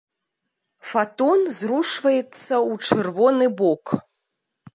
[0.91, 3.85] Фатон зрушваецца ў чырвоны бок.